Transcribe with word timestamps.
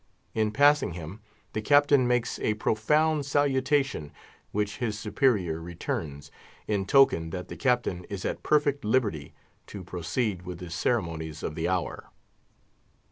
In 0.33 0.49
passing 0.49 0.93
him, 0.93 1.19
the 1.53 1.61
Captain 1.61 2.07
makes 2.07 2.39
a 2.39 2.55
profound 2.55 3.23
salutation, 3.23 4.11
which 4.51 4.77
his 4.79 4.97
superior 4.97 5.61
returns, 5.61 6.31
in 6.67 6.87
token 6.87 7.29
that 7.29 7.49
the 7.49 7.55
Captain 7.55 8.05
is 8.05 8.25
at 8.25 8.41
perfect 8.41 8.83
liberty 8.83 9.35
to 9.67 9.83
proceed 9.83 10.41
with 10.41 10.57
the 10.57 10.71
ceremonies 10.71 11.43
of 11.43 11.53
the 11.53 11.67
hour. 11.69 12.09